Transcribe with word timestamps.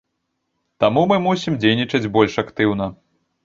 Таму 0.83 1.03
мы 1.11 1.21
мусім 1.27 1.59
дзейнічаць 1.67 2.11
больш 2.19 2.33
актыўна. 2.47 2.93